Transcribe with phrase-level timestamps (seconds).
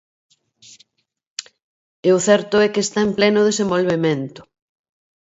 [2.07, 4.41] E o certo é que está en pleno desenvolvemento.